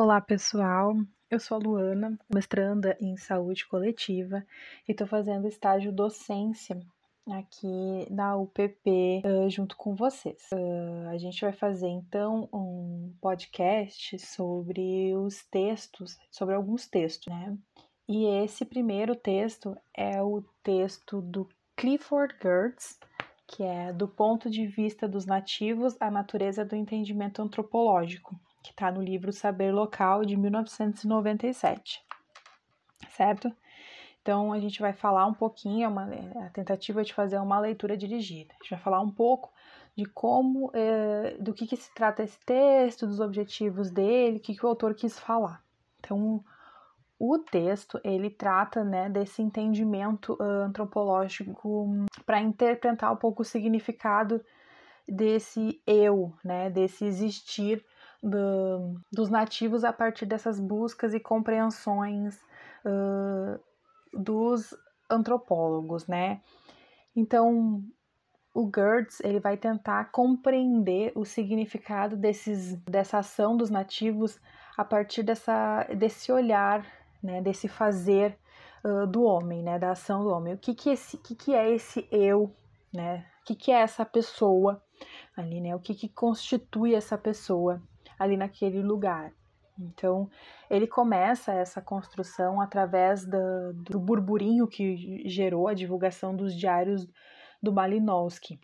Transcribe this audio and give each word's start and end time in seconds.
Olá, 0.00 0.20
pessoal. 0.20 0.94
Eu 1.28 1.40
sou 1.40 1.56
a 1.56 1.60
Luana, 1.60 2.16
mestranda 2.32 2.96
em 3.00 3.16
saúde 3.16 3.66
coletiva 3.66 4.46
e 4.86 4.92
estou 4.92 5.08
fazendo 5.08 5.48
estágio 5.48 5.90
docência 5.90 6.78
aqui 7.28 8.06
na 8.08 8.36
UPP 8.36 9.22
uh, 9.24 9.50
junto 9.50 9.76
com 9.76 9.96
vocês. 9.96 10.48
Uh, 10.52 11.08
a 11.08 11.18
gente 11.18 11.40
vai 11.40 11.52
fazer 11.52 11.88
então 11.88 12.48
um 12.52 13.12
podcast 13.20 14.16
sobre 14.20 15.16
os 15.16 15.44
textos, 15.50 16.16
sobre 16.30 16.54
alguns 16.54 16.86
textos, 16.86 17.26
né? 17.26 17.58
E 18.08 18.24
esse 18.44 18.64
primeiro 18.64 19.16
texto 19.16 19.76
é 19.92 20.22
o 20.22 20.44
texto 20.62 21.20
do 21.20 21.48
Clifford 21.76 22.36
Geertz, 22.40 23.00
que 23.48 23.64
é 23.64 23.92
do 23.92 24.06
ponto 24.06 24.48
de 24.48 24.64
vista 24.64 25.08
dos 25.08 25.26
nativos, 25.26 25.96
a 25.98 26.08
natureza 26.08 26.64
do 26.64 26.76
entendimento 26.76 27.42
antropológico 27.42 28.38
que 28.62 28.70
está 28.70 28.90
no 28.90 29.02
livro 29.02 29.32
Saber 29.32 29.72
Local 29.72 30.24
de 30.24 30.36
1997, 30.36 32.04
certo? 33.10 33.52
Então 34.22 34.52
a 34.52 34.58
gente 34.58 34.80
vai 34.80 34.92
falar 34.92 35.26
um 35.26 35.34
pouquinho, 35.34 35.84
é 35.84 35.88
uma, 35.88 36.14
é 36.14 36.46
a 36.46 36.50
tentativa 36.50 37.02
de 37.02 37.14
fazer 37.14 37.38
uma 37.38 37.58
leitura 37.58 37.96
dirigida. 37.96 38.52
A 38.52 38.62
gente 38.62 38.70
vai 38.70 38.78
falar 38.78 39.00
um 39.00 39.10
pouco 39.10 39.50
de 39.96 40.04
como, 40.04 40.70
é, 40.74 41.36
do 41.40 41.54
que, 41.54 41.66
que 41.66 41.76
se 41.76 41.92
trata 41.94 42.22
esse 42.22 42.38
texto, 42.44 43.06
dos 43.06 43.20
objetivos 43.20 43.90
dele, 43.90 44.36
o 44.36 44.40
que, 44.40 44.54
que 44.54 44.64
o 44.64 44.68
autor 44.68 44.94
quis 44.94 45.18
falar. 45.18 45.62
Então 45.98 46.44
o 47.18 47.38
texto 47.38 48.00
ele 48.04 48.30
trata 48.30 48.84
né, 48.84 49.08
desse 49.08 49.42
entendimento 49.42 50.34
uh, 50.34 50.62
antropológico 50.66 51.88
para 52.24 52.40
interpretar 52.40 53.12
um 53.12 53.16
pouco 53.16 53.42
o 53.42 53.44
significado 53.44 54.44
desse 55.06 55.82
eu, 55.86 56.32
né, 56.44 56.70
desse 56.70 57.04
existir 57.04 57.84
do, 58.22 59.00
dos 59.12 59.30
nativos 59.30 59.84
a 59.84 59.92
partir 59.92 60.26
dessas 60.26 60.58
buscas 60.58 61.14
e 61.14 61.20
compreensões 61.20 62.36
uh, 62.84 63.60
dos 64.12 64.74
antropólogos, 65.10 66.06
né? 66.06 66.40
Então, 67.14 67.82
o 68.54 68.70
Gertz 68.74 69.20
ele 69.20 69.40
vai 69.40 69.56
tentar 69.56 70.10
compreender 70.10 71.12
o 71.14 71.24
significado 71.24 72.16
desses, 72.16 72.76
dessa 72.82 73.18
ação 73.18 73.56
dos 73.56 73.70
nativos 73.70 74.38
a 74.76 74.84
partir 74.84 75.22
dessa, 75.22 75.84
desse 75.96 76.30
olhar, 76.30 76.84
né, 77.22 77.40
desse 77.40 77.68
fazer 77.68 78.38
uh, 78.84 79.06
do 79.06 79.22
homem, 79.22 79.62
né, 79.62 79.78
da 79.78 79.92
ação 79.92 80.22
do 80.22 80.30
homem. 80.30 80.54
O 80.54 80.58
que 80.58 80.74
que, 80.74 80.90
esse, 80.90 81.16
que, 81.18 81.34
que 81.34 81.54
é 81.54 81.70
esse 81.70 82.06
eu, 82.10 82.54
né? 82.92 83.26
O 83.40 83.44
que, 83.44 83.54
que 83.54 83.72
é 83.72 83.80
essa 83.80 84.04
pessoa 84.04 84.82
ali, 85.36 85.60
né? 85.60 85.74
O 85.74 85.80
que, 85.80 85.94
que 85.94 86.08
constitui 86.08 86.94
essa 86.94 87.16
pessoa 87.16 87.82
ali 88.18 88.36
naquele 88.36 88.82
lugar. 88.82 89.32
Então, 89.78 90.28
ele 90.68 90.86
começa 90.86 91.52
essa 91.52 91.80
construção 91.80 92.60
através 92.60 93.24
da, 93.24 93.72
do 93.72 94.00
burburinho 94.00 94.66
que 94.66 95.22
gerou 95.28 95.68
a 95.68 95.74
divulgação 95.74 96.34
dos 96.34 96.54
diários 96.54 97.06
do 97.62 97.72
Malinowski, 97.72 98.58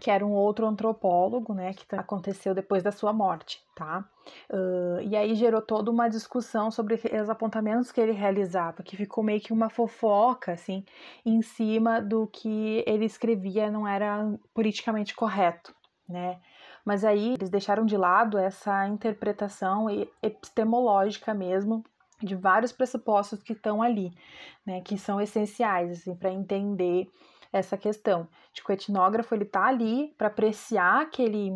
que 0.00 0.10
era 0.10 0.24
um 0.24 0.32
outro 0.32 0.66
antropólogo, 0.66 1.52
né, 1.52 1.74
que 1.74 1.84
aconteceu 1.94 2.54
depois 2.54 2.82
da 2.82 2.92
sua 2.92 3.12
morte, 3.12 3.62
tá? 3.76 4.08
Uh, 4.48 5.00
e 5.02 5.16
aí 5.16 5.34
gerou 5.34 5.60
toda 5.60 5.90
uma 5.90 6.08
discussão 6.08 6.70
sobre 6.70 6.94
os 6.94 7.28
apontamentos 7.28 7.92
que 7.92 8.00
ele 8.00 8.12
realizava, 8.12 8.82
que 8.82 8.96
ficou 8.96 9.22
meio 9.22 9.40
que 9.40 9.52
uma 9.52 9.68
fofoca, 9.68 10.52
assim, 10.52 10.84
em 11.26 11.42
cima 11.42 12.00
do 12.00 12.26
que 12.28 12.82
ele 12.86 13.04
escrevia 13.04 13.70
não 13.70 13.86
era 13.86 14.32
politicamente 14.54 15.14
correto, 15.14 15.74
né? 16.08 16.40
Mas 16.84 17.04
aí 17.04 17.34
eles 17.34 17.50
deixaram 17.50 17.84
de 17.84 17.96
lado 17.96 18.38
essa 18.38 18.86
interpretação 18.88 19.86
epistemológica 20.22 21.34
mesmo 21.34 21.84
de 22.22 22.34
vários 22.34 22.72
pressupostos 22.72 23.42
que 23.42 23.52
estão 23.52 23.82
ali, 23.82 24.12
né, 24.66 24.80
que 24.82 24.98
são 24.98 25.20
essenciais 25.20 25.90
assim, 25.90 26.14
para 26.14 26.30
entender 26.30 27.08
essa 27.52 27.76
questão. 27.76 28.28
De 28.52 28.62
que 28.62 28.70
o 28.70 28.74
etnógrafo 28.74 29.34
ele 29.34 29.44
tá 29.44 29.66
ali 29.66 30.14
para 30.18 30.28
apreciar 30.28 31.02
aquele 31.02 31.52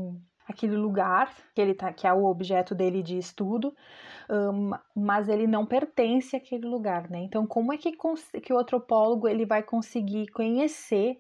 aquele 0.47 0.77
lugar 0.77 1.35
que 1.55 1.61
ele 1.61 1.75
tá, 1.75 1.91
que 1.91 2.07
é 2.07 2.13
o 2.13 2.27
objeto 2.27 2.75
dele 2.75 3.03
de 3.03 3.17
estudo, 3.17 3.75
um, 4.29 4.73
mas 4.95 5.29
ele 5.29 5.47
não 5.47 5.65
pertence 5.65 6.37
àquele 6.37 6.67
lugar, 6.67 7.09
né? 7.11 7.21
Então, 7.21 7.47
como 7.47 7.73
é 7.73 7.79
que, 7.79 7.93
que 8.43 8.53
o 8.53 8.59
antropólogo 8.59 9.27
ele 9.27 9.47
vai 9.47 9.63
conseguir 9.63 10.27
conhecer, 10.29 11.19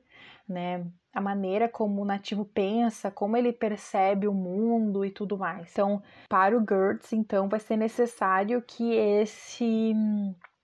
né, 0.49 0.87
a 1.15 1.21
maneira 1.21 1.69
como 1.69 2.03
o 2.03 2.05
nativo 2.05 2.45
pensa, 2.45 3.11
como 3.11 3.37
ele 3.37 3.53
percebe 3.53 4.27
o 4.27 4.35
mundo 4.35 5.05
e 5.05 5.11
tudo 5.11 5.39
mais. 5.39 5.71
Então, 5.71 6.03
para 6.29 6.59
o 6.59 6.65
Gertz, 6.69 7.13
então, 7.13 7.49
vai 7.49 7.61
ser 7.61 7.77
necessário 7.77 8.61
que 8.61 8.95
esse 8.95 9.95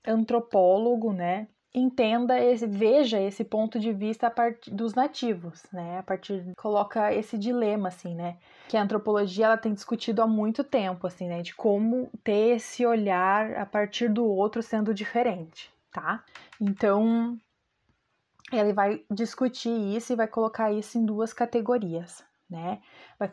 antropólogo, 0.04 1.12
né, 1.12 1.46
entenda 1.72 2.38
esse, 2.40 2.66
veja 2.66 3.20
esse 3.20 3.44
ponto 3.44 3.78
de 3.78 3.92
vista 3.92 4.26
a 4.26 4.30
partir 4.30 4.72
dos 4.72 4.94
nativos, 4.94 5.62
né? 5.72 5.98
A 5.98 6.02
partir 6.02 6.44
coloca 6.56 7.14
esse 7.14 7.38
dilema 7.38 7.88
assim, 7.88 8.14
né? 8.14 8.38
Que 8.68 8.76
a 8.76 8.82
antropologia 8.82 9.46
ela 9.46 9.56
tem 9.56 9.72
discutido 9.72 10.20
há 10.20 10.26
muito 10.26 10.64
tempo 10.64 11.06
assim, 11.06 11.28
né, 11.28 11.42
de 11.42 11.54
como 11.54 12.10
ter 12.24 12.56
esse 12.56 12.84
olhar 12.84 13.54
a 13.54 13.66
partir 13.66 14.08
do 14.08 14.24
outro 14.24 14.62
sendo 14.62 14.92
diferente, 14.92 15.72
tá? 15.92 16.24
Então, 16.60 17.38
ele 18.52 18.72
vai 18.72 19.04
discutir 19.10 19.70
isso 19.70 20.12
e 20.12 20.16
vai 20.16 20.26
colocar 20.26 20.72
isso 20.72 20.98
em 20.98 21.04
duas 21.04 21.32
categorias, 21.32 22.24
né? 22.48 22.80
Vai 23.18 23.30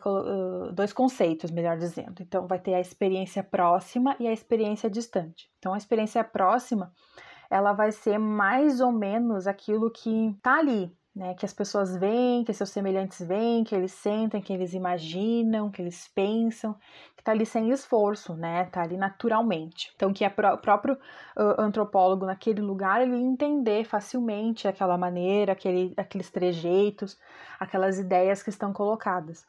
dois 0.72 0.92
conceitos, 0.92 1.50
melhor 1.50 1.76
dizendo. 1.76 2.22
Então, 2.22 2.46
vai 2.46 2.58
ter 2.58 2.74
a 2.74 2.80
experiência 2.80 3.42
próxima 3.42 4.16
e 4.20 4.26
a 4.26 4.32
experiência 4.32 4.88
distante. 4.88 5.50
Então, 5.58 5.74
a 5.74 5.78
experiência 5.78 6.22
próxima, 6.22 6.92
ela 7.50 7.72
vai 7.72 7.90
ser 7.90 8.18
mais 8.18 8.80
ou 8.80 8.92
menos 8.92 9.46
aquilo 9.46 9.90
que 9.90 10.36
tá 10.42 10.58
ali, 10.58 10.94
né, 11.18 11.34
que 11.34 11.44
as 11.44 11.52
pessoas 11.52 11.96
veem, 11.96 12.44
que 12.44 12.54
seus 12.54 12.70
semelhantes 12.70 13.20
veem, 13.26 13.64
que 13.64 13.74
eles 13.74 13.90
sentem, 13.90 14.40
que 14.40 14.52
eles 14.52 14.72
imaginam, 14.72 15.68
que 15.68 15.82
eles 15.82 16.06
pensam, 16.14 16.74
que 17.16 17.20
está 17.20 17.32
ali 17.32 17.44
sem 17.44 17.70
esforço, 17.70 18.34
né, 18.34 18.66
tá 18.66 18.82
ali 18.82 18.96
naturalmente. 18.96 19.92
Então, 19.96 20.12
que 20.12 20.24
o 20.24 20.58
próprio 20.58 20.94
uh, 20.94 21.60
antropólogo 21.60 22.24
naquele 22.24 22.60
lugar 22.60 23.02
ele 23.02 23.16
entender 23.16 23.84
facilmente 23.84 24.68
aquela 24.68 24.96
maneira, 24.96 25.54
aquele, 25.54 25.92
aqueles 25.96 26.30
trejeitos, 26.30 27.18
aquelas 27.58 27.98
ideias 27.98 28.40
que 28.40 28.50
estão 28.50 28.72
colocadas. 28.72 29.44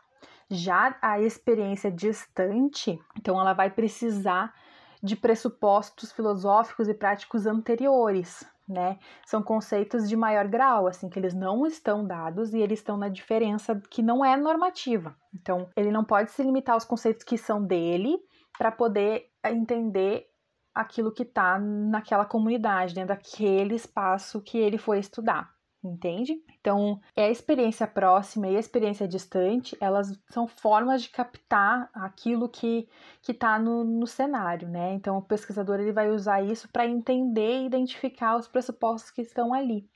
Já 0.50 0.98
a 1.00 1.22
experiência 1.22 1.92
distante, 1.92 3.00
então 3.16 3.40
ela 3.40 3.54
vai 3.54 3.70
precisar 3.70 4.56
de 5.04 5.16
pressupostos 5.16 6.12
filosóficos 6.12 6.88
e 6.90 6.96
práticos 6.96 7.46
anteriores, 7.46 8.44
né? 8.70 9.00
São 9.26 9.42
conceitos 9.42 10.08
de 10.08 10.16
maior 10.16 10.48
grau, 10.48 10.88
assim, 10.88 11.10
que 11.10 11.18
eles 11.18 11.34
não 11.34 11.66
estão 11.66 12.06
dados 12.06 12.54
e 12.54 12.60
eles 12.60 12.80
estão 12.80 12.96
na 12.96 13.10
diferença 13.10 13.82
que 13.90 14.02
não 14.02 14.24
é 14.24 14.38
normativa. 14.38 15.16
Então, 15.34 15.68
ele 15.76 15.92
não 15.92 16.04
pode 16.04 16.32
se 16.32 16.44
limitar 16.44 16.76
aos 16.76 16.86
conceitos 16.86 17.24
que 17.24 17.38
são 17.38 17.64
dele 17.64 18.18
para 18.58 18.72
poder 18.72 19.26
entender 19.46 20.28
aquilo 20.74 21.12
que 21.12 21.24
está 21.24 21.58
naquela 21.60 22.26
comunidade, 22.26 22.94
dentro 22.94 23.10
daquele 23.10 23.76
espaço 23.76 24.42
que 24.42 24.58
ele 24.58 24.78
foi 24.78 25.00
estudar 25.00 25.59
entende? 25.84 26.44
Então, 26.60 27.00
é 27.16 27.26
a 27.26 27.30
experiência 27.30 27.88
próxima 27.88 28.48
e 28.48 28.56
a 28.56 28.60
experiência 28.60 29.08
distante, 29.08 29.78
elas 29.80 30.20
são 30.30 30.48
formas 30.48 31.02
de 31.02 31.10
captar 31.10 31.90
aquilo 31.94 32.50
que 32.50 32.88
que 33.22 33.32
está 33.32 33.60
no, 33.60 33.84
no 33.84 34.08
cenário, 34.08 34.68
né? 34.68 34.94
Então, 34.94 35.18
o 35.18 35.22
pesquisador 35.22 35.80
ele 35.80 35.92
vai 35.92 36.10
usar 36.10 36.42
isso 36.42 36.70
para 36.70 36.86
entender 36.88 37.62
e 37.62 37.66
identificar 37.66 38.38
os 38.38 38.48
pressupostos 38.48 39.12
que 39.12 39.22
estão 39.22 39.54
ali, 39.54 39.90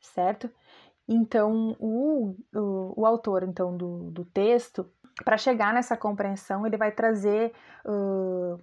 certo? 0.00 0.50
Então, 1.08 1.76
o, 1.80 2.36
o, 2.54 3.00
o 3.02 3.06
autor 3.06 3.42
então 3.42 3.76
do, 3.76 4.10
do 4.10 4.24
texto, 4.24 4.88
para 5.24 5.36
chegar 5.36 5.74
nessa 5.74 5.96
compreensão, 5.96 6.66
ele 6.66 6.76
vai 6.76 6.92
trazer 6.92 7.52
uh, 7.84 8.58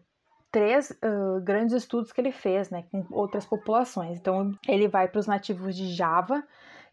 três 0.51 0.91
uh, 0.91 1.41
grandes 1.41 1.73
estudos 1.73 2.11
que 2.11 2.19
ele 2.19 2.31
fez, 2.31 2.69
né, 2.69 2.83
com 2.91 3.05
outras 3.11 3.45
populações. 3.45 4.17
Então, 4.17 4.51
ele 4.67 4.87
vai 4.87 5.07
para 5.07 5.19
os 5.19 5.27
nativos 5.27 5.75
de 5.75 5.93
Java, 5.93 6.43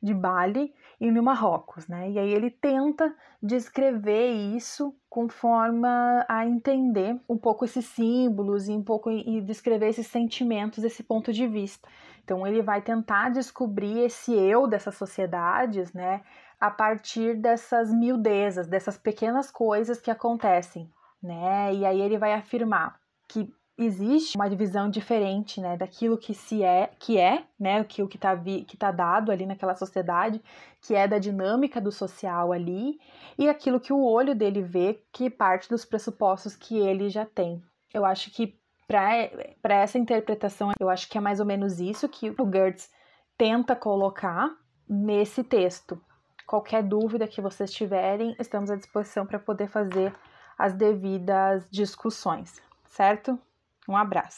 de 0.03 0.13
Bali 0.15 0.75
e 1.01 1.11
no 1.11 1.23
Marrocos, 1.23 1.87
né? 1.89 2.11
E 2.11 2.19
aí 2.19 2.33
ele 2.33 2.51
tenta 2.51 3.15
descrever 3.43 4.29
isso 4.31 4.95
com 5.09 5.29
forma 5.29 6.25
a 6.29 6.47
entender 6.47 7.19
um 7.29 7.37
pouco 7.37 7.65
esses 7.65 7.85
símbolos 7.87 8.69
e 8.69 8.73
um 8.73 8.83
pouco 8.83 9.11
e 9.11 9.41
descrever 9.43 9.89
esses 9.89 10.07
sentimentos 10.07 10.83
desse 10.83 11.03
ponto 11.03 11.33
de 11.33 11.47
vista. 11.47 11.89
Então 12.25 12.47
ele 12.47 12.63
vai 12.63 12.81
tentar 12.81 13.31
descobrir 13.31 14.01
esse 14.01 14.35
eu 14.35 14.67
dessas 14.67 14.95
sociedades, 14.97 15.93
né, 15.93 16.23
a 16.59 16.71
partir 16.71 17.37
dessas 17.37 17.93
miudezas, 17.93 18.67
dessas 18.67 18.97
pequenas 18.97 19.51
coisas 19.51 20.01
que 20.01 20.11
acontecem, 20.11 20.91
né? 21.23 21.75
E 21.75 21.85
aí 21.85 22.01
ele 22.01 22.19
vai 22.19 22.33
afirmar 22.33 22.99
que 23.29 23.53
existe 23.79 24.37
uma 24.37 24.49
divisão 24.49 24.89
diferente, 24.89 25.61
né, 25.61 25.77
daquilo 25.77 26.17
que 26.17 26.33
se 26.33 26.63
é, 26.63 26.91
que 26.99 27.19
é, 27.19 27.45
né, 27.61 27.85
que 27.85 28.03
o 28.03 28.09
que 28.09 28.17
está 28.17 28.37
que 28.37 28.77
tá 28.77 28.91
dado 28.91 29.31
ali 29.31 29.45
naquela 29.45 29.75
sociedade, 29.75 30.41
que 30.81 30.95
é 30.95 31.07
da 31.07 31.19
dinâmica 31.19 31.81
do 31.81 31.93
social 31.93 32.53
ali, 32.53 32.99
e 33.39 33.49
aquilo 33.49 33.81
que 33.81 33.93
o 33.93 34.03
olho 34.03 34.35
dele 34.35 34.63
vê, 34.63 35.03
que 35.13 35.29
parte 35.29 35.69
dos 35.69 35.85
pressupostos 35.85 36.57
que 36.57 36.79
ele 36.79 37.11
já 37.11 37.27
tem. 37.27 37.63
Eu 37.93 38.05
acho 38.05 38.31
que 38.31 38.59
para 38.87 39.75
essa 39.75 39.99
interpretação, 39.99 40.71
eu 40.79 40.89
acho 40.89 41.09
que 41.09 41.19
é 41.19 41.21
mais 41.21 41.41
ou 41.41 41.47
menos 41.47 41.81
isso 41.81 42.09
que 42.09 42.31
o 42.31 42.51
Gertz 42.51 42.89
tenta 43.37 43.75
colocar 43.75 44.57
nesse 44.89 45.43
texto. 45.43 46.01
Qualquer 46.47 46.83
dúvida 46.85 47.27
que 47.27 47.41
vocês 47.41 47.73
tiverem, 47.73 48.37
estamos 48.39 48.71
à 48.71 48.77
disposição 48.77 49.27
para 49.27 49.41
poder 49.41 49.69
fazer 49.69 50.15
as 50.57 50.73
devidas 50.73 51.67
discussões, 51.69 52.63
certo? 52.85 53.39
Um 53.89 53.97
abraço. 53.97 54.35